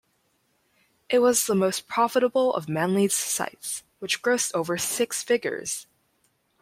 [1.09, 5.85] It was the most profitable of Manley's sites, which grossed over six figures.